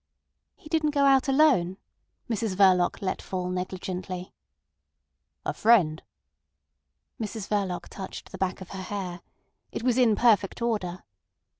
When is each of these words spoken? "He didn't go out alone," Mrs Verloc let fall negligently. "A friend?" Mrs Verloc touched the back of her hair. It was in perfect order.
"He 0.55 0.67
didn't 0.67 0.95
go 0.97 1.05
out 1.05 1.27
alone," 1.27 1.77
Mrs 2.27 2.55
Verloc 2.55 3.03
let 3.03 3.21
fall 3.21 3.49
negligently. 3.49 4.33
"A 5.45 5.53
friend?" 5.53 6.01
Mrs 7.21 7.47
Verloc 7.47 7.87
touched 7.87 8.31
the 8.31 8.39
back 8.39 8.61
of 8.61 8.69
her 8.71 8.81
hair. 8.81 9.21
It 9.71 9.83
was 9.83 9.99
in 9.99 10.15
perfect 10.15 10.59
order. 10.59 11.03